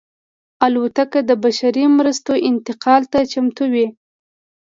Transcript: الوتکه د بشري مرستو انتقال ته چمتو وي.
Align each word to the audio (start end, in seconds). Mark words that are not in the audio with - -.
الوتکه 0.65 1.19
د 1.29 1.31
بشري 1.43 1.85
مرستو 1.97 2.33
انتقال 2.49 3.01
ته 3.11 3.19
چمتو 3.31 3.65
وي. 3.73 3.87